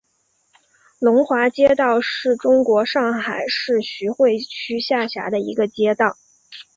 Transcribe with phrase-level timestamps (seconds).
[0.97, 6.17] 龙华街道是中国上海市徐汇区下辖的一个街道。